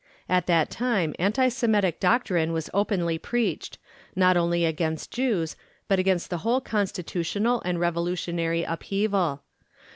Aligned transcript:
At 0.27 0.47
that 0.47 0.71
time 0.71 1.13
anti 1.19 1.47
Semitic 1.47 1.99
doctrine 1.99 2.53
was 2.53 2.71
openly 2.73 3.19
preached, 3.19 3.77
not 4.15 4.35
only 4.35 4.65
against 4.65 5.11
Jews, 5.11 5.55
but 5.87 5.99
against 5.99 6.31
the 6.31 6.39
whole 6.39 6.59
constitutional 6.59 7.61
and 7.65 7.79
revolutionary 7.79 8.63
upheaval. 8.63 9.43